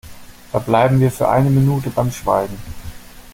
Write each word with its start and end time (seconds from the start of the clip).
Verbleiben 0.49 0.99
wir 0.99 1.11
für 1.11 1.29
eine 1.29 1.51
Minute 1.51 1.91
beim 1.91 2.11
Schweigen! 2.11 2.57